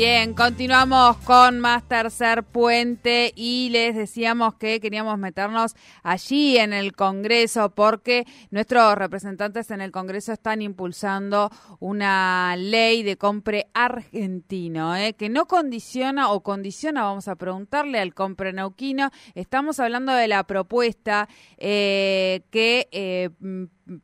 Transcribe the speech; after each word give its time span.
Bien, 0.00 0.32
continuamos 0.32 1.18
con 1.18 1.60
más 1.60 1.86
tercer 1.86 2.42
puente 2.42 3.34
y 3.36 3.68
les 3.68 3.94
decíamos 3.94 4.54
que 4.54 4.80
queríamos 4.80 5.18
meternos 5.18 5.76
allí 6.02 6.56
en 6.56 6.72
el 6.72 6.94
Congreso 6.94 7.68
porque 7.74 8.24
nuestros 8.50 8.94
representantes 8.94 9.70
en 9.70 9.82
el 9.82 9.90
Congreso 9.90 10.32
están 10.32 10.62
impulsando 10.62 11.50
una 11.80 12.56
ley 12.56 13.02
de 13.02 13.18
compre 13.18 13.66
argentino 13.74 14.96
¿eh? 14.96 15.12
que 15.12 15.28
no 15.28 15.44
condiciona 15.44 16.30
o 16.30 16.40
condiciona, 16.42 17.02
vamos 17.02 17.28
a 17.28 17.36
preguntarle 17.36 18.00
al 18.00 18.14
compre 18.14 18.54
neuquino. 18.54 19.10
Estamos 19.34 19.80
hablando 19.80 20.14
de 20.14 20.28
la 20.28 20.44
propuesta 20.44 21.28
eh, 21.58 22.40
que 22.50 22.88
eh, 22.90 23.28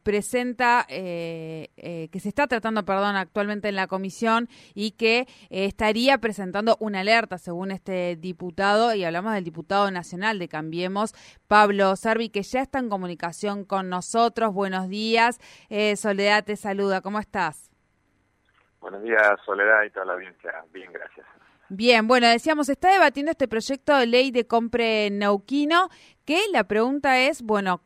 presenta, 0.03 0.87
eh, 0.89 1.71
eh, 1.77 2.09
que 2.11 2.21
se 2.21 2.29
está 2.29 2.47
tratando, 2.47 2.85
perdón, 2.85 3.17
actualmente 3.17 3.69
en 3.69 3.77
la 3.77 3.87
comisión 3.87 4.49
y 4.75 4.93
que 4.93 5.21
eh, 5.21 5.65
estaría 5.67 6.19
presentando 6.19 6.77
una 6.81 7.01
alerta, 7.01 7.39
según 7.39 7.71
este 7.71 8.17
diputado, 8.17 8.95
y 8.95 9.05
hablamos 9.05 9.35
del 9.35 9.45
diputado 9.45 9.91
nacional 9.91 10.39
de 10.39 10.49
Cambiemos, 10.49 11.15
Pablo 11.47 11.95
Servi, 11.97 12.29
que 12.29 12.43
ya 12.43 12.61
está 12.61 12.79
en 12.79 12.89
comunicación 12.89 13.65
con 13.65 13.89
nosotros. 13.89 14.53
Buenos 14.53 14.89
días. 14.89 15.39
Soledad 15.97 16.45
te 16.45 16.57
saluda. 16.57 17.01
¿Cómo 17.01 17.19
estás? 17.19 17.71
Buenos 18.81 19.03
días, 19.03 19.39
Soledad 19.45 19.83
y 19.85 19.91
toda 19.91 20.07
la 20.07 20.13
audiencia. 20.15 20.53
Bien, 20.73 20.93
gracias. 20.93 21.27
Bien, 21.69 22.07
bueno, 22.07 22.29
decíamos, 22.29 22.69
está 22.69 22.93
debatiendo 22.93 23.33
este 23.33 23.49
proyecto 23.49 23.97
de 23.97 24.07
ley 24.07 24.31
de 24.31 24.47
compre 24.47 25.11
neuquino, 25.11 25.89
que 26.25 26.39
la 26.53 26.63
pregunta 26.65 27.19
es, 27.19 27.43
bueno, 27.43 27.83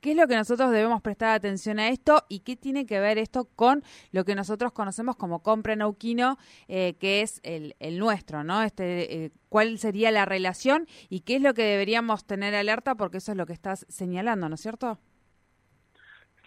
¿qué 0.00 0.10
es 0.12 0.16
lo 0.16 0.26
que 0.26 0.36
nosotros 0.36 0.70
debemos 0.70 1.02
prestar 1.02 1.30
atención 1.30 1.78
a 1.78 1.88
esto 1.88 2.24
y 2.28 2.40
qué 2.40 2.56
tiene 2.56 2.86
que 2.86 3.00
ver 3.00 3.18
esto 3.18 3.44
con 3.56 3.82
lo 4.12 4.24
que 4.24 4.34
nosotros 4.34 4.72
conocemos 4.72 5.16
como 5.16 5.42
compre 5.42 5.76
neuquino, 5.76 6.38
eh, 6.68 6.96
que 6.98 7.22
es 7.22 7.40
el, 7.42 7.74
el, 7.80 7.98
nuestro, 7.98 8.44
¿no? 8.44 8.62
Este, 8.62 9.24
eh, 9.24 9.30
¿Cuál 9.48 9.78
sería 9.78 10.10
la 10.10 10.24
relación 10.24 10.86
y 11.08 11.20
qué 11.20 11.36
es 11.36 11.42
lo 11.42 11.54
que 11.54 11.62
deberíamos 11.62 12.26
tener 12.26 12.54
alerta? 12.54 12.94
Porque 12.94 13.18
eso 13.18 13.32
es 13.32 13.38
lo 13.38 13.46
que 13.46 13.52
estás 13.52 13.86
señalando, 13.88 14.48
¿no 14.48 14.54
es 14.54 14.60
cierto? 14.60 14.98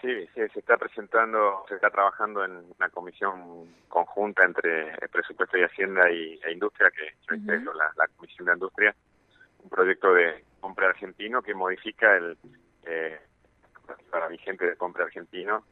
Sí, 0.02 0.28
sí, 0.34 0.42
se 0.52 0.60
está 0.60 0.78
presentando, 0.78 1.64
se 1.70 1.76
está 1.76 1.92
trabajando 1.92 2.44
en 2.44 2.52
una 2.76 2.90
comisión 2.90 3.68
conjunta 3.88 4.44
entre 4.44 4.98
presupuesto 5.10 5.58
y 5.58 5.62
Hacienda 5.62 6.10
y, 6.10 6.40
e 6.44 6.54
Industria, 6.54 6.90
que 6.90 7.14
yo 7.30 7.36
integro 7.36 7.72
la, 7.76 8.08
Comisión 8.16 8.48
de 8.48 8.54
Industria, 8.54 8.96
un 9.64 9.70
proyecto 9.70 10.12
de 10.14 10.44
compra 10.60 10.90
argentino 10.90 11.44
que 11.44 11.54
modifica 11.54 12.18
el 12.18 12.36
eh, 12.86 13.20
para 14.10 14.28
vigente 14.28 14.66
de 14.66 14.76
compra 14.76 15.06
argentino. 15.06 15.66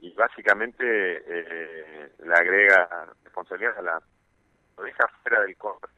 Y 0.00 0.12
básicamente 0.14 0.84
eh, 0.84 2.12
le 2.24 2.34
agrega 2.34 3.12
responsabilidades 3.24 3.78
a 3.78 3.82
la 3.82 4.02
lo 4.76 4.84
deja 4.84 5.08
fuera 5.22 5.40
del 5.40 5.56
compra 5.56 5.90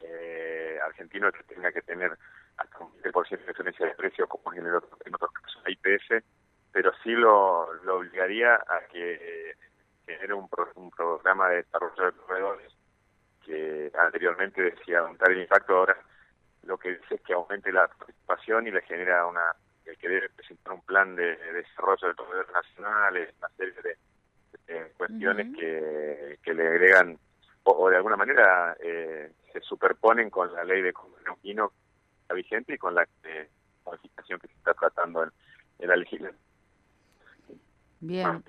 eh, 0.00 0.78
argentino 0.84 1.30
que 1.30 1.44
tenga 1.44 1.70
que 1.70 1.82
tener 1.82 2.18
hasta 2.56 2.78
un 2.80 2.92
20% 3.00 3.30
de 3.30 3.46
diferencia 3.46 3.86
de 3.86 3.94
precio 3.94 4.26
como 4.26 4.52
en, 4.52 4.66
en 4.66 5.14
otros 5.14 5.30
casos 5.32 5.62
IPS 5.68 6.24
pero 6.72 6.92
sí 7.04 7.10
lo, 7.10 7.72
lo 7.84 7.98
obligaría 7.98 8.54
a 8.54 8.80
que 8.90 9.54
genere 10.04 10.34
un, 10.34 10.48
un 10.74 10.90
programa 10.90 11.48
de 11.50 11.56
desarrollo 11.56 12.04
de 12.06 12.12
proveedores 12.12 12.72
que 13.44 13.90
anteriormente 13.98 14.62
decía 14.62 15.00
aumentar 15.00 15.30
el 15.30 15.40
impacto, 15.40 15.76
ahora 15.76 15.96
lo 16.64 16.76
que 16.76 16.90
dice 16.90 17.14
es 17.14 17.20
que 17.22 17.32
aumente 17.32 17.72
la 17.72 17.88
participación 17.88 18.66
y 18.66 18.70
le 18.70 18.82
genera 18.82 19.26
una 19.26 19.54
el 19.88 19.96
que 19.98 20.08
debe 20.08 20.28
presentar 20.28 20.74
un 20.74 20.82
plan 20.82 21.16
de, 21.16 21.36
desarrollo 21.52 22.08
de 22.08 22.14
proveedores 22.14 22.52
nacionales, 22.52 23.34
una 23.38 23.48
serie 23.56 23.74
de, 23.82 23.96
cuestiones 24.98 25.56
que, 25.56 26.38
que 26.42 26.52
le 26.52 26.66
agregan 26.66 27.18
o, 27.64 27.88
de 27.88 27.96
alguna 27.96 28.16
manera 28.16 28.76
eh, 28.80 29.32
se 29.52 29.60
superponen 29.60 30.28
con 30.30 30.52
la 30.52 30.64
ley 30.64 30.82
de 30.82 30.92
comercio 30.92 31.72
vigente 32.34 32.74
y 32.74 32.78
con 32.78 32.94
la 32.94 33.06
eh, 33.24 33.48
modificación 33.86 34.38
que 34.38 34.48
se 34.48 34.54
está 34.54 34.74
tratando 34.74 35.24
en, 35.24 35.30
en 35.78 35.88
la 35.88 35.96
legislación 35.96 36.38
Bien. 38.00 38.44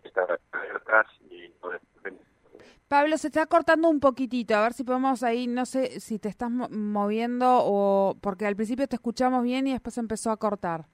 Pablo, 2.88 3.18
se 3.18 3.28
está 3.28 3.46
cortando 3.46 3.88
un 3.90 4.00
poquitito, 4.00 4.56
a 4.56 4.64
ver 4.64 4.74
si 4.74 4.84
podemos 4.84 5.22
ahí, 5.24 5.48
no 5.48 5.66
sé 5.66 6.00
si 6.00 6.18
te 6.18 6.28
estás 6.28 6.50
moviendo 6.50 7.60
o 7.64 8.18
porque 8.20 8.48
al 8.48 8.56
principio 8.56 8.88
te 8.88 8.96
escuchamos 8.96 9.44
bien 9.44 9.68
y 9.68 9.74
después 9.74 9.98
empezó 9.98 10.32
a 10.32 10.38
cortar. 10.38 10.88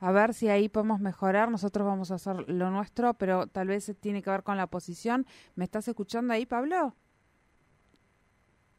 A 0.00 0.12
ver 0.12 0.32
si 0.32 0.48
ahí 0.48 0.68
podemos 0.68 1.00
mejorar, 1.00 1.50
nosotros 1.50 1.86
vamos 1.86 2.10
a 2.10 2.16
hacer 2.16 2.48
lo 2.48 2.70
nuestro, 2.70 3.14
pero 3.14 3.46
tal 3.48 3.68
vez 3.68 3.92
tiene 4.00 4.22
que 4.22 4.30
ver 4.30 4.42
con 4.44 4.56
la 4.56 4.68
posición. 4.68 5.26
¿Me 5.56 5.64
estás 5.64 5.88
escuchando 5.88 6.32
ahí, 6.34 6.46
Pablo? 6.46 6.94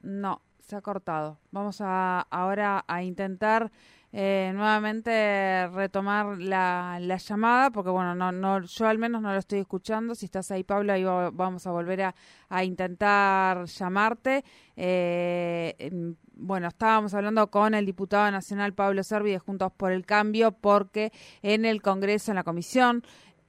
No, 0.02 0.41
se 0.59 0.78
ha 0.78 0.81
cortado. 0.81 1.40
Vamos 1.52 1.81
a 1.81 2.22
ahora 2.30 2.85
a 2.88 3.03
intentar 3.03 3.69
eh, 4.12 4.52
nuevamente 4.56 5.68
retomar 5.68 6.40
la, 6.40 6.97
la, 7.02 7.18
llamada, 7.18 7.69
porque 7.69 7.91
bueno, 7.91 8.16
no, 8.16 8.31
no, 8.31 8.62
yo 8.62 8.88
al 8.88 8.97
menos 8.97 9.22
no 9.22 9.34
lo 9.34 9.40
estoy 9.40 9.59
escuchando. 9.59 10.16
Si 10.16 10.25
estás 10.25 10.50
ahí, 10.51 10.63
Pablo, 10.63 10.94
ahí 10.94 11.03
vamos 11.03 11.68
a 11.68 11.72
volver 11.72 12.01
a, 12.03 12.16
a 12.47 12.63
intentar 12.63 13.66
llamarte. 13.66 14.44
Eh, 14.78 16.16
bueno, 16.39 16.67
estábamos 16.69 17.13
hablando 17.13 17.51
con 17.51 17.73
el 17.73 17.85
diputado 17.85 18.31
nacional 18.31 18.73
Pablo 18.73 19.03
Servi 19.03 19.31
de 19.31 19.39
Juntos 19.39 19.72
por 19.75 19.91
el 19.91 20.05
Cambio, 20.05 20.51
porque 20.53 21.11
en 21.41 21.66
el 21.66 21.81
Congreso, 21.81 22.31
en 22.31 22.35
la 22.35 22.44
comisión, 22.44 23.03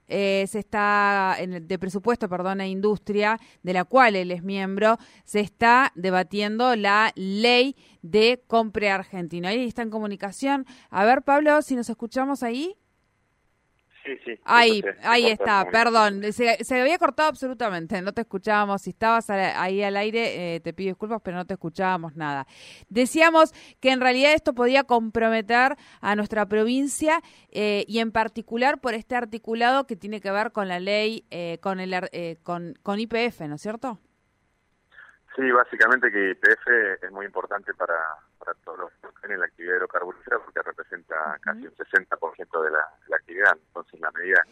eh, 0.08 0.44
se 0.48 0.58
está, 0.58 1.36
en 1.38 1.68
de 1.68 1.78
presupuesto, 1.78 2.28
perdón, 2.28 2.60
e 2.60 2.68
industria, 2.68 3.38
de 3.62 3.72
la 3.72 3.84
cual 3.84 4.16
él 4.16 4.32
es 4.32 4.42
miembro, 4.42 4.98
se 5.24 5.38
está 5.38 5.92
debatiendo 5.94 6.74
la 6.74 7.12
ley 7.14 7.76
de 8.02 8.42
compre 8.48 8.90
argentino. 8.90 9.46
Ahí 9.46 9.68
está 9.68 9.82
en 9.82 9.90
comunicación. 9.90 10.66
A 10.90 11.04
ver, 11.04 11.22
Pablo, 11.22 11.62
si 11.62 11.76
nos 11.76 11.88
escuchamos 11.88 12.42
ahí. 12.42 12.76
Sí, 14.04 14.16
sí. 14.24 14.40
Ahí, 14.44 14.82
ahí 15.02 15.26
está, 15.26 15.66
perdón. 15.70 16.22
Se, 16.32 16.80
había 16.80 16.98
cortado 16.98 17.28
absolutamente, 17.28 18.00
no 18.00 18.12
te 18.12 18.22
escuchábamos. 18.22 18.82
Si 18.82 18.90
estabas 18.90 19.28
ahí 19.28 19.82
al 19.82 19.96
aire, 19.96 20.54
eh, 20.54 20.60
te 20.60 20.72
pido 20.72 20.88
disculpas, 20.88 21.20
pero 21.22 21.36
no 21.36 21.46
te 21.46 21.54
escuchábamos 21.54 22.16
nada. 22.16 22.46
Decíamos 22.88 23.52
que 23.80 23.90
en 23.90 24.00
realidad 24.00 24.32
esto 24.32 24.54
podía 24.54 24.84
comprometer 24.84 25.76
a 26.00 26.16
nuestra 26.16 26.46
provincia 26.46 27.20
eh, 27.50 27.84
y 27.88 27.98
en 27.98 28.10
particular 28.10 28.80
por 28.80 28.94
este 28.94 29.16
articulado 29.16 29.86
que 29.86 29.96
tiene 29.96 30.20
que 30.20 30.30
ver 30.30 30.52
con 30.52 30.68
la 30.68 30.80
ley, 30.80 31.26
eh, 31.30 31.58
con, 31.60 31.78
el, 31.80 31.94
con, 32.42 32.74
con 32.82 32.98
IPF, 32.98 33.42
¿no 33.42 33.56
es 33.56 33.60
cierto? 33.60 34.00
Sí, 35.36 35.50
básicamente 35.52 36.10
que 36.10 36.30
IPF 36.30 37.02
es 37.02 37.10
muy 37.12 37.24
importante 37.26 37.72
para, 37.74 37.96
para 38.38 38.52
todos 38.64 38.78
los 38.78 38.90
que 38.92 39.20
tienen 39.20 39.40
la 39.40 39.46
actividad 39.46 39.76
hidrocarburífera 39.76 40.38
porque 40.38 40.60
representa 40.62 41.38
casi 41.40 41.66
un 41.66 41.74
60% 41.74 42.64
de 42.64 42.70
la, 42.70 42.78
de 42.78 43.08
la 43.08 43.09
actividad. 43.30 43.56
Entonces, 43.66 44.00
la 44.00 44.10
medida 44.10 44.42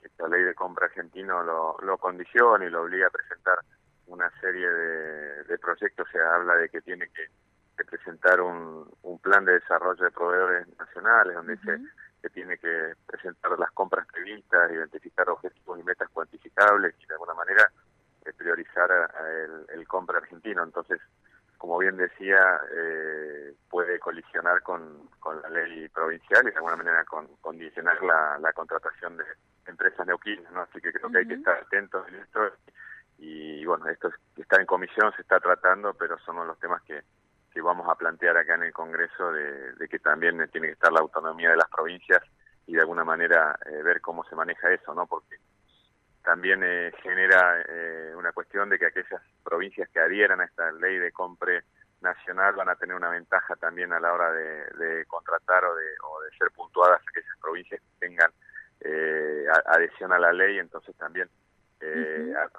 que 0.00 0.06
esta 0.06 0.28
ley 0.28 0.42
de 0.42 0.54
compra 0.54 0.86
argentino 0.86 1.42
lo, 1.42 1.76
lo 1.82 1.98
condiciona 1.98 2.64
y 2.64 2.70
lo 2.70 2.82
obliga 2.82 3.06
a 3.06 3.10
presentar 3.10 3.58
una 4.06 4.30
serie 4.40 4.68
de, 4.68 5.44
de 5.44 5.58
proyectos, 5.58 6.08
se 6.10 6.18
habla 6.20 6.56
de 6.56 6.68
que 6.68 6.80
tiene 6.80 7.08
que, 7.08 7.28
presentar 7.88 8.42
un, 8.42 8.90
un, 9.04 9.18
plan 9.20 9.42
de 9.46 9.54
desarrollo 9.54 10.04
de 10.04 10.10
proveedores 10.10 10.68
nacionales, 10.78 11.34
donde 11.34 11.56
dice 11.56 11.78
que 12.20 12.28
tiene 12.28 12.58
que 12.58 12.92
presentar 13.06 13.58
las 13.58 13.70
compras 13.70 14.06
previstas, 14.12 14.70
identificar 14.70 15.30
objetivos 15.30 15.80
y 15.80 15.82
metas 15.82 16.10
cuantificables 16.10 16.94
y 17.00 17.06
de 17.06 17.14
alguna 17.14 17.32
manera 17.32 17.72
priorizar 18.36 18.90
el, 18.90 19.80
el 19.80 19.88
compra 19.88 20.18
argentino. 20.18 20.62
Entonces, 20.62 21.00
como 21.56 21.78
bien 21.78 21.96
decía, 21.96 22.60
eh, 22.74 23.54
puede 23.80 23.98
colisionar 23.98 24.62
con, 24.62 25.08
con, 25.18 25.40
la 25.40 25.48
ley 25.48 25.88
provincial 25.88 26.42
y 26.46 26.50
de 26.50 26.56
alguna 26.56 26.76
manera 26.76 27.02
con, 27.04 27.26
condicionar 27.40 28.02
la, 28.02 28.38
la 28.38 28.52
contratación 28.52 29.16
de 29.16 29.24
empresas 29.66 30.06
neuquinas, 30.06 30.52
¿no? 30.52 30.60
Así 30.60 30.82
que 30.82 30.92
creo 30.92 31.10
que 31.10 31.18
hay 31.18 31.26
que 31.26 31.34
estar 31.34 31.56
atentos 31.56 32.06
en 32.08 32.16
esto 32.16 32.40
y, 33.16 33.64
bueno, 33.64 33.88
esto 33.88 34.10
está 34.36 34.60
en 34.60 34.66
comisión, 34.66 35.12
se 35.16 35.22
está 35.22 35.40
tratando, 35.40 35.94
pero 35.94 36.18
son 36.18 36.46
los 36.46 36.58
temas 36.58 36.82
que, 36.82 37.00
que 37.50 37.62
vamos 37.62 37.88
a 37.88 37.94
plantear 37.94 38.36
acá 38.36 38.54
en 38.54 38.64
el 38.64 38.72
Congreso 38.74 39.32
de, 39.32 39.72
de, 39.72 39.88
que 39.88 39.98
también 39.98 40.46
tiene 40.52 40.66
que 40.68 40.74
estar 40.74 40.92
la 40.92 41.00
autonomía 41.00 41.50
de 41.50 41.56
las 41.56 41.70
provincias 41.70 42.22
y 42.66 42.74
de 42.74 42.80
alguna 42.80 43.04
manera 43.04 43.58
eh, 43.64 43.82
ver 43.82 44.02
cómo 44.02 44.24
se 44.24 44.36
maneja 44.36 44.70
eso, 44.70 44.94
¿no? 44.94 45.06
Porque 45.06 45.36
también 46.22 46.60
eh, 46.62 46.92
genera 47.02 47.62
eh, 47.66 48.12
una 48.14 48.32
cuestión 48.32 48.68
de 48.68 48.78
que 48.78 48.86
aquellas 48.86 49.22
provincias 49.42 49.88
que 49.88 50.00
adhieran 50.00 50.42
a 50.42 50.44
esta 50.44 50.70
ley 50.72 50.98
de 50.98 51.12
compre 51.12 51.64
nacional 52.00 52.54
van 52.54 52.68
a 52.68 52.76
tener 52.76 52.96
una 52.96 53.10
ventaja 53.10 53.56
también 53.56 53.92
a 53.92 54.00
la 54.00 54.12
hora 54.12 54.32
de, 54.32 55.04
contratar 55.06 55.64
o 55.64 55.74
de, 55.74 55.86
o 56.02 56.20
de, 56.22 56.30
ser 56.36 56.50
puntuadas 56.52 57.00
aquellas 57.08 57.38
provincias 57.40 57.80
que 57.80 58.06
tengan 58.06 58.30
eh, 58.80 59.46
adhesión 59.66 60.12
a 60.12 60.18
la 60.18 60.32
ley, 60.32 60.58
entonces 60.58 60.96
también 60.96 61.28
las, 61.80 62.50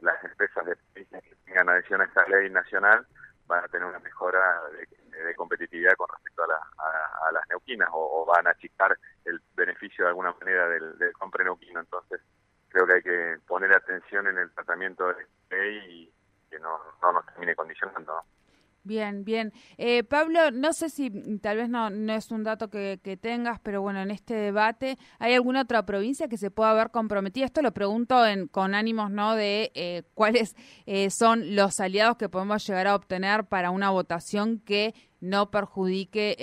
las, 0.00 0.24
empresas 0.24 0.66
de 0.66 0.76
provincias 0.76 1.22
que 1.22 1.34
tengan 1.44 1.68
adhesión 1.68 2.00
a 2.00 2.04
esta 2.04 2.26
ley 2.28 2.50
nacional 2.50 3.06
van 3.46 3.64
a 3.64 3.68
tener 3.68 3.86
una 3.86 3.98
mejora 3.98 4.62
de, 4.72 5.34
competitividad 5.34 5.94
con 5.94 6.08
respecto 6.08 6.44
a, 6.44 7.32
las 7.32 7.48
neuquinas 7.48 7.88
o, 7.92 8.24
van 8.26 8.46
a 8.46 8.50
achicar 8.50 8.96
el 9.24 9.40
beneficio 9.54 10.04
de 10.04 10.08
alguna 10.08 10.32
manera 10.32 10.68
del, 10.68 10.98
del 10.98 11.12
compre 11.12 11.44
neuquino. 11.44 11.80
Entonces, 11.80 12.20
creo 12.68 12.86
que 12.86 12.92
hay 12.94 13.02
que 13.02 13.38
poner 13.46 13.72
atención 13.72 14.26
en 14.28 14.38
el 14.38 14.50
tratamiento 14.52 15.08
de 15.08 15.14
la 15.14 15.56
ley 15.56 15.78
y 15.88 16.12
que 16.48 16.58
no, 16.58 16.78
no 17.02 17.12
nos 17.12 17.26
termine 17.26 17.54
condicionando. 17.54 18.22
Bien, 18.90 19.24
bien. 19.24 19.52
Eh, 19.78 20.02
Pablo, 20.02 20.50
no 20.50 20.72
sé 20.72 20.90
si 20.90 21.10
tal 21.38 21.58
vez 21.58 21.68
no, 21.68 21.90
no 21.90 22.12
es 22.12 22.32
un 22.32 22.42
dato 22.42 22.70
que, 22.70 22.98
tengas, 23.22 23.60
pero 23.60 23.82
bueno, 23.82 24.00
en 24.00 24.10
este 24.10 24.34
debate, 24.34 24.98
¿hay 25.20 25.32
alguna 25.32 25.60
otra 25.60 25.86
provincia 25.86 26.26
que 26.26 26.36
se 26.36 26.50
pueda 26.50 26.74
ver 26.74 26.90
comprometida? 26.90 27.44
Esto 27.44 27.62
lo 27.62 27.72
pregunto 27.72 28.26
en, 28.26 28.48
con 28.48 28.74
ánimos, 28.74 29.12
¿no? 29.12 29.36
De 29.36 29.70
eh, 29.76 30.02
cuáles 30.14 30.56
eh, 30.86 31.08
son 31.10 31.54
los 31.54 31.78
aliados 31.78 32.16
que 32.16 32.28
podemos 32.28 32.66
llegar 32.66 32.88
a 32.88 32.96
obtener 32.96 33.44
para 33.44 33.70
una 33.70 33.90
votación 33.90 34.58
que 34.58 34.92
no 35.20 35.52
perjudique 35.52 36.34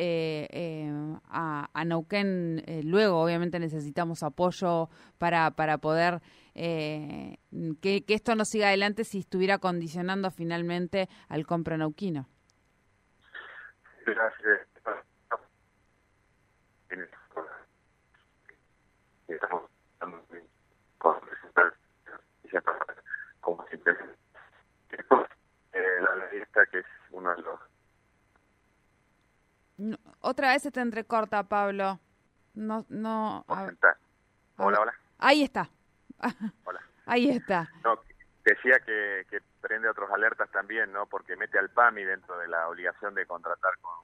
a, 1.28 1.70
a 1.74 1.84
Neuquén 1.84 2.64
luego. 2.84 3.20
Obviamente 3.20 3.60
necesitamos 3.60 4.24
apoyo 4.24 4.90
para, 5.18 5.52
para 5.52 5.80
poder 5.80 6.22
que, 6.54 8.04
que, 8.06 8.14
esto 8.14 8.36
no 8.36 8.46
siga 8.46 8.68
adelante 8.68 9.04
si 9.04 9.20
estuviera 9.20 9.58
condicionando 9.58 10.32
finalmente 10.32 11.10
al 11.28 11.46
compra 11.46 11.78
neuquino. 11.78 12.30
Estamos 19.28 19.64
como 23.42 23.66
siempre 23.68 23.94
la 25.74 26.32
lista 26.32 26.66
que 26.68 26.80
es 26.80 26.86
uno 27.12 27.36
de 27.36 27.42
los 27.42 27.60
otra 30.22 30.50
vez 30.50 30.64
se 30.64 30.72
te 30.72 30.80
entrecorta 30.80 31.44
Pablo. 31.44 32.00
No 32.56 32.86
no 32.90 33.44
hola 33.48 33.76
hola 34.58 34.94
ahí 35.20 35.44
está. 35.44 35.70
Hola. 36.64 36.82
Ahí 37.10 37.30
está. 37.30 37.72
No, 37.86 37.98
decía 38.44 38.80
que, 38.86 39.26
que 39.30 39.40
prende 39.62 39.88
otros 39.88 40.12
alertas 40.12 40.50
también, 40.52 40.92
¿no? 40.92 41.06
Porque 41.06 41.38
mete 41.38 41.58
al 41.58 41.70
PAMI 41.70 42.04
dentro 42.04 42.38
de 42.38 42.50
la 42.50 42.68
obligación 42.68 43.16
de 43.16 43.26
contratar 43.26 43.78
con, 43.80 43.94
eh, 43.94 43.97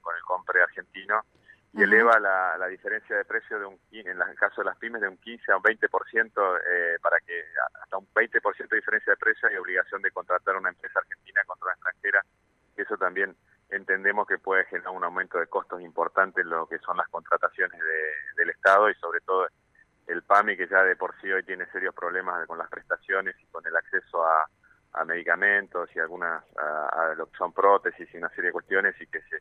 con 0.00 0.14
el 0.16 0.22
compre 0.22 0.62
argentino 0.62 1.24
y 1.72 1.82
eleva 1.82 2.18
la, 2.18 2.58
la, 2.58 2.66
diferencia 2.66 3.16
de 3.16 3.24
precio 3.24 3.58
de 3.58 3.66
un 3.66 3.78
en 3.92 4.20
el 4.20 4.36
caso 4.36 4.60
de 4.60 4.66
las 4.66 4.76
pymes 4.78 5.00
de 5.00 5.08
un 5.08 5.16
15 5.18 5.52
a 5.52 5.56
un 5.56 5.62
20% 5.62 6.60
eh, 6.68 6.98
para 7.00 7.18
que 7.20 7.44
hasta 7.80 7.96
un 7.96 8.08
20% 8.12 8.68
de 8.68 8.76
diferencia 8.76 9.12
de 9.12 9.16
precio 9.16 9.50
y 9.50 9.56
obligación 9.56 10.02
de 10.02 10.10
contratar 10.10 10.56
una 10.56 10.70
empresa 10.70 10.98
argentina 10.98 11.42
contra 11.46 11.66
una 11.66 11.74
extranjera. 11.74 12.24
Eso 12.76 12.96
también 12.96 13.36
entendemos 13.70 14.26
que 14.26 14.38
puede 14.38 14.64
generar 14.64 14.90
un 14.90 15.04
aumento 15.04 15.38
de 15.38 15.46
costos 15.46 15.80
importante 15.80 16.40
en 16.40 16.50
lo 16.50 16.66
que 16.66 16.78
son 16.78 16.96
las 16.96 17.08
contrataciones 17.08 17.78
de, 17.78 18.14
del 18.36 18.50
Estado 18.50 18.90
y 18.90 18.94
sobre 18.94 19.20
todo 19.20 19.46
el 20.08 20.22
PAMI 20.22 20.56
que 20.56 20.66
ya 20.66 20.82
de 20.82 20.96
por 20.96 21.14
sí 21.20 21.30
hoy 21.30 21.44
tiene 21.44 21.66
serios 21.66 21.94
problemas 21.94 22.44
con 22.48 22.58
las 22.58 22.68
prestaciones 22.68 23.36
y 23.40 23.46
con 23.46 23.64
el 23.64 23.76
acceso 23.76 24.26
a, 24.26 24.44
a 24.94 25.04
medicamentos 25.04 25.88
y 25.94 26.00
algunas 26.00 26.42
a, 26.56 27.14
lo 27.16 27.26
que 27.26 27.36
son 27.36 27.52
prótesis 27.52 28.08
y 28.12 28.16
una 28.16 28.28
serie 28.30 28.46
de 28.46 28.52
cuestiones 28.52 29.00
y 29.00 29.06
que 29.06 29.20
se, 29.22 29.40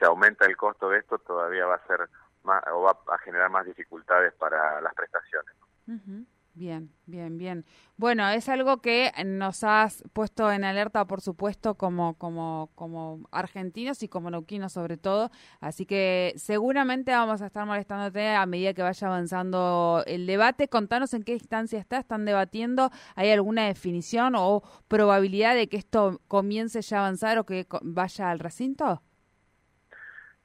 se 0.00 0.06
aumenta 0.06 0.46
el 0.46 0.56
costo 0.56 0.88
de 0.88 0.98
esto 0.98 1.18
todavía 1.18 1.66
va 1.66 1.76
a 1.76 1.86
ser 1.86 2.08
más, 2.42 2.64
o 2.72 2.80
va 2.80 2.98
a 3.06 3.18
generar 3.18 3.50
más 3.50 3.66
dificultades 3.66 4.32
para 4.34 4.80
las 4.80 4.94
prestaciones. 4.94 5.54
Bien, 6.54 6.92
bien, 7.06 7.38
bien. 7.38 7.64
Bueno, 7.96 8.28
es 8.28 8.48
algo 8.48 8.82
que 8.82 9.12
nos 9.24 9.62
has 9.62 10.02
puesto 10.12 10.50
en 10.50 10.64
alerta, 10.64 11.06
por 11.06 11.20
supuesto, 11.20 11.76
como, 11.76 12.14
como, 12.18 12.70
como 12.74 13.28
argentinos 13.30 14.02
y 14.02 14.08
como 14.08 14.30
neuquinos 14.30 14.72
sobre 14.72 14.96
todo. 14.96 15.30
Así 15.60 15.86
que 15.86 16.34
seguramente 16.36 17.12
vamos 17.12 17.40
a 17.40 17.46
estar 17.46 17.66
molestándote 17.66 18.30
a 18.30 18.44
medida 18.46 18.74
que 18.74 18.82
vaya 18.82 19.06
avanzando 19.06 20.02
el 20.06 20.26
debate. 20.26 20.68
Contanos 20.68 21.14
en 21.14 21.22
qué 21.22 21.34
instancia 21.34 21.78
está, 21.78 21.98
están 21.98 22.24
debatiendo. 22.24 22.90
¿Hay 23.14 23.30
alguna 23.30 23.66
definición 23.66 24.34
o 24.36 24.62
probabilidad 24.88 25.54
de 25.54 25.68
que 25.68 25.76
esto 25.76 26.20
comience 26.26 26.82
ya 26.82 26.98
a 26.98 27.00
avanzar 27.00 27.38
o 27.38 27.46
que 27.46 27.66
vaya 27.82 28.30
al 28.30 28.40
recinto? 28.40 29.02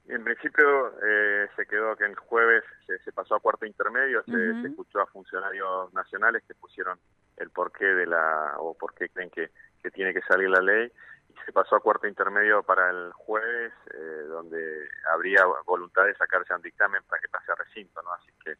En 0.08 0.22
principio 0.22 0.92
eh, 1.02 1.48
se 1.56 1.66
quedó 1.66 1.96
que 1.96 2.04
el 2.04 2.14
jueves 2.14 2.62
se, 2.86 3.12
pasó 3.12 3.34
a 3.34 3.40
cuarto 3.40 3.66
intermedio, 3.66 4.22
se, 4.24 4.68
escuchó 4.68 5.00
a 5.00 5.06
funcionarios 5.06 5.92
nacionales 5.94 6.44
que 6.46 6.54
pusieron 6.54 6.98
el 7.36 7.50
porqué 7.50 7.86
de 7.86 8.06
la, 8.06 8.54
o 8.58 8.74
por 8.74 8.94
qué 8.94 9.08
creen 9.08 9.30
que, 9.30 9.50
que 9.82 9.90
tiene 9.90 10.14
que 10.14 10.22
salir 10.22 10.48
la 10.48 10.60
ley, 10.60 10.92
y 11.28 11.34
se 11.44 11.52
pasó 11.52 11.74
a 11.74 11.80
cuarto 11.80 12.06
intermedio 12.06 12.62
para 12.62 12.88
el 12.90 13.12
jueves, 13.14 13.72
eh, 13.94 14.24
donde 14.28 14.88
habría 15.12 15.44
voluntad 15.64 16.04
de 16.04 16.14
sacarse 16.14 16.54
un 16.54 16.62
dictamen 16.62 17.02
para 17.08 17.20
que 17.20 17.28
pase 17.28 17.50
a 17.50 17.56
recinto, 17.56 18.00
¿no? 18.02 18.12
Así 18.12 18.32
que 18.44 18.54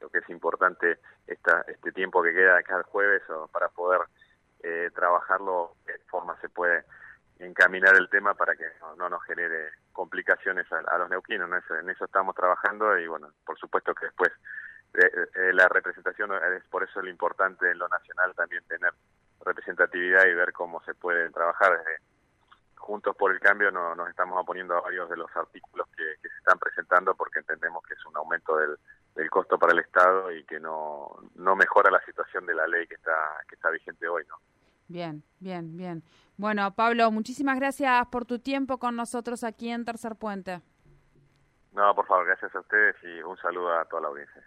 lo 0.00 0.08
que 0.10 0.18
es 0.18 0.28
importante 0.30 0.98
esta, 1.28 1.64
este 1.68 1.92
tiempo 1.92 2.22
que 2.24 2.32
queda 2.32 2.58
acá 2.58 2.76
el 2.76 2.82
jueves 2.82 3.22
o 3.30 3.46
para 3.48 3.68
poder 3.68 4.00
eh, 4.64 4.90
trabajarlo, 4.94 5.76
de 5.86 5.96
forma 6.10 6.36
se 6.40 6.48
puede 6.48 6.84
encaminar 7.38 7.96
el 7.96 8.08
tema 8.08 8.34
para 8.34 8.54
que 8.56 8.64
no, 8.96 9.08
nos 9.08 9.22
genere 9.24 9.70
complicaciones 9.92 10.66
a, 10.72 10.98
los 10.98 11.10
neuquinos. 11.10 11.48
En 11.80 11.90
eso 11.90 12.04
estamos 12.04 12.34
trabajando 12.34 12.98
y 12.98 13.06
bueno, 13.06 13.30
por 13.44 13.58
supuesto 13.58 13.94
que 13.94 14.06
después 14.06 14.30
eh, 14.94 15.52
la 15.52 15.68
representación 15.68 16.32
es 16.56 16.64
por 16.64 16.82
eso 16.82 17.00
lo 17.00 17.10
importante 17.10 17.70
en 17.70 17.78
lo 17.78 17.88
nacional 17.88 18.34
también 18.34 18.64
tener 18.64 18.92
representatividad 19.44 20.26
y 20.26 20.34
ver 20.34 20.52
cómo 20.52 20.82
se 20.82 20.94
puede 20.94 21.30
trabajar 21.30 21.78
desde 21.78 21.98
Juntos 22.76 23.14
por 23.16 23.30
el 23.30 23.38
Cambio 23.38 23.70
no, 23.70 23.94
nos 23.94 24.08
estamos 24.08 24.40
oponiendo 24.40 24.74
a 24.74 24.80
varios 24.80 25.10
de 25.10 25.16
los 25.18 25.30
artículos 25.36 25.86
que, 25.94 26.04
se 26.22 26.38
están 26.38 26.58
presentando 26.58 27.14
porque 27.14 27.40
entendemos 27.40 27.82
que 27.84 27.92
es 27.92 28.06
un 28.06 28.16
aumento 28.16 28.56
del, 28.56 28.78
del 29.14 29.28
costo 29.28 29.58
para 29.58 29.74
el 29.74 29.80
Estado 29.80 30.32
y 30.32 30.42
que 30.44 30.58
no, 30.58 31.14
no 31.34 31.54
mejora 31.54 31.90
la 31.90 32.02
situación 32.06 32.46
de 32.46 32.54
la 32.54 32.66
ley 32.66 32.86
que 32.86 32.94
está, 32.94 33.12
que 33.46 33.56
está 33.56 33.68
vigente 33.68 34.08
hoy, 34.08 34.24
¿no? 34.26 34.36
Bien, 34.88 35.22
bien, 35.38 35.76
bien. 35.76 36.02
Bueno, 36.38 36.72
Pablo, 36.72 37.10
muchísimas 37.10 37.58
gracias 37.58 38.06
por 38.06 38.24
tu 38.24 38.38
tiempo 38.38 38.78
con 38.78 38.94
nosotros 38.94 39.42
aquí 39.42 39.70
en 39.70 39.84
Tercer 39.84 40.14
Puente. 40.14 40.60
No, 41.72 41.92
por 41.96 42.06
favor, 42.06 42.26
gracias 42.26 42.54
a 42.54 42.60
ustedes 42.60 42.94
y 43.02 43.20
un 43.22 43.36
saludo 43.38 43.76
a 43.76 43.84
toda 43.86 44.02
la 44.02 44.08
audiencia. 44.08 44.40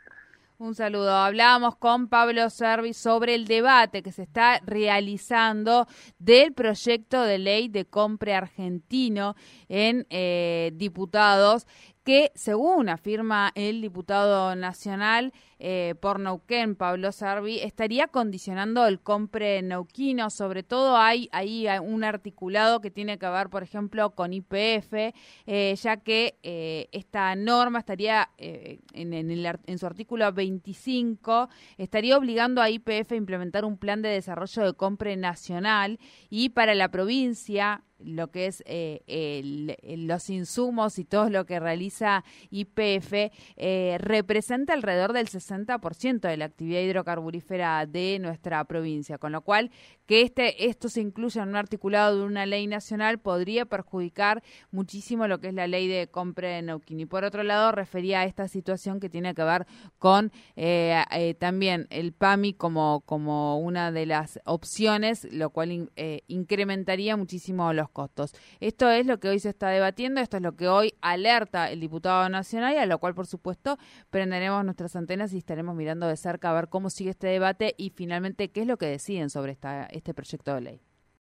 Un 0.58 0.74
saludo. 0.74 1.12
Hablábamos 1.12 1.76
con 1.76 2.08
Pablo 2.08 2.50
Servi 2.50 2.94
sobre 2.94 3.36
el 3.36 3.46
debate 3.46 4.02
que 4.04 4.14
se 4.14 4.22
está 4.22 4.62
realizando 4.66 5.86
del 6.18 6.54
proyecto 6.54 7.24
de 7.24 7.40
ley 7.40 7.68
de 7.68 7.84
compre 7.84 8.36
argentino 8.36 9.36
en 9.68 10.08
eh, 10.10 10.72
diputados 10.76 11.68
que, 12.04 12.32
según 12.34 12.90
afirma 12.90 13.52
el 13.56 13.82
diputado 13.82 14.56
nacional 14.56 15.34
eh, 15.60 15.94
por 16.02 16.20
Neuquén, 16.20 16.76
Pablo 16.76 17.12
Sarvi, 17.12 17.60
estaría 17.60 18.08
condicionando 18.08 18.88
el 18.88 19.00
compre 19.00 19.62
neuquino. 19.62 20.32
Sobre 20.32 20.64
todo 20.64 20.98
hay 20.98 21.30
ahí 21.32 21.68
un 21.82 22.04
articulado 22.04 22.82
que 22.82 22.90
tiene 22.90 23.20
que 23.20 23.30
ver, 23.30 23.50
por 23.50 23.62
ejemplo, 23.62 24.12
con 24.16 24.34
IPF, 24.34 25.14
eh, 25.46 25.76
ya 25.80 25.98
que 25.98 26.40
eh, 26.42 26.90
esta 26.92 27.36
norma 27.36 27.80
estaría 27.80 28.30
en, 28.38 29.14
en, 29.14 29.78
su 29.78 29.86
artículo 29.86 30.32
25, 30.34 31.50
estaría 31.78 32.18
obligando 32.18 32.62
a 32.62 32.70
IPF 32.72 33.12
a 33.12 33.16
implementar 33.16 33.64
un 33.64 33.78
plan 33.78 34.02
de 34.02 34.10
desarrollo 34.10 34.64
de 34.64 34.74
compre 34.74 35.16
nacional 35.18 36.00
y 36.30 36.50
para 36.50 36.74
la 36.74 36.90
provincia 36.90 37.84
lo 38.04 38.30
que 38.32 38.48
es 38.48 38.64
eh, 38.66 39.72
los 39.98 40.30
insumos 40.30 41.00
y 41.00 41.06
todo 41.06 41.30
lo 41.30 41.46
que 41.46 41.60
realiza 41.60 42.24
IPF 42.50 43.32
eh, 43.58 43.98
representa 44.00 44.74
alrededor 44.74 45.14
del 45.14 45.28
60% 45.28 46.22
de 46.22 46.38
la 46.38 46.46
actividad 46.46 46.82
hidrocarburífera 46.82 47.86
de 47.86 48.20
nuestra 48.20 48.64
provincia, 48.66 49.18
con 49.18 49.32
lo 49.32 49.42
cual 49.42 49.72
que 50.06 50.22
este, 50.22 50.68
esto 50.68 50.90
se 50.90 51.02
incluya 51.02 51.44
en 51.44 51.50
un 51.50 51.56
articulado 51.56 52.18
de 52.18 52.26
una 52.26 52.46
ley 52.46 52.68
nacional 52.68 53.20
podría 53.20 53.66
perjudicar 53.66 54.44
muchísimo 54.72 55.28
lo 55.28 55.40
que 55.40 55.50
es 55.50 55.54
la 55.54 55.68
ley 55.68 55.88
de 55.88 56.08
compra 56.08 56.50
de 56.50 56.62
Neuquén. 56.62 57.00
Y 57.00 57.06
por 57.06 57.24
otro 57.24 57.44
lado, 57.44 57.72
refería 57.72 58.22
a 58.22 58.26
esta 58.26 58.48
situación 58.48 59.00
que 59.00 59.10
tiene 59.10 59.34
que 59.34 59.44
ver 59.44 59.66
con 60.00 60.32
eh, 60.56 61.02
eh, 61.12 61.34
también 61.36 61.88
el 61.90 62.12
PAMI 62.12 62.54
como, 62.54 63.02
como 63.06 63.60
una 63.60 63.92
de 63.92 64.06
las 64.06 64.40
opciones, 64.46 65.28
lo 65.32 65.52
cual 65.52 65.90
incrementaría 66.28 67.16
muchísimo 67.16 67.72
los 67.72 67.90
costos. 67.92 68.34
Esto 68.60 68.90
es 68.90 69.06
lo 69.06 69.20
que 69.20 69.30
hoy 69.30 69.40
se 69.40 69.50
está 69.50 69.70
debatiendo, 69.70 70.22
esto 70.22 70.38
es 70.38 70.44
lo 70.44 70.56
que 70.56 70.68
hoy 70.68 70.94
alerta 71.02 71.70
el 71.72 71.80
diputado 71.80 72.28
nacional 72.30 72.74
y 72.74 72.78
a 72.78 72.86
lo 72.86 73.00
cual, 73.00 73.14
por 73.14 73.28
supuesto, 73.28 73.78
prenderemos 74.10 74.64
nuestras 74.66 74.96
antenas 74.96 75.34
y 75.34 75.38
estaremos 75.38 75.76
mirando 75.76 76.08
de 76.08 76.18
cerca 76.18 76.52
a 76.52 76.54
ver 76.54 76.70
cómo 76.70 76.90
sigue 76.90 77.12
este 77.12 77.28
debate 77.28 77.76
y 77.78 77.92
finalmente 77.92 78.52
qué 78.52 78.62
es 78.62 78.68
lo 78.68 78.78
que 78.78 78.88
deciden 78.88 79.30
sobre 79.30 79.52
esta, 79.52 79.86
este 79.86 80.14
proyecto 80.14 80.54
de 80.56 80.62
ley. 80.62 80.91